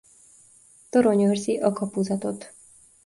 [0.89, 2.53] Torony őrzi a kapuzatot.